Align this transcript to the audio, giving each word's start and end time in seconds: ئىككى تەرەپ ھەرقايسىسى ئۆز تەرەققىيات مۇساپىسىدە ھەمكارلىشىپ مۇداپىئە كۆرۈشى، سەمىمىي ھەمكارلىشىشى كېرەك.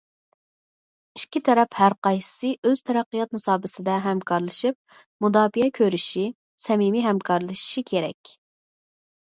ئىككى 1.17 1.41
تەرەپ 1.49 1.77
ھەرقايسىسى 1.81 2.49
ئۆز 2.69 2.81
تەرەققىيات 2.87 3.37
مۇساپىسىدە 3.37 3.99
ھەمكارلىشىپ 4.07 4.97
مۇداپىئە 5.27 5.71
كۆرۈشى، 5.83 6.27
سەمىمىي 6.67 7.09
ھەمكارلىشىشى 7.11 7.89
كېرەك. 7.95 8.37